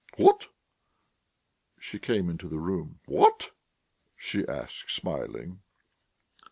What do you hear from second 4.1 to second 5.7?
she asked, smiling.